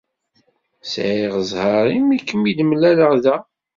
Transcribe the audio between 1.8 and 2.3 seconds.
imi i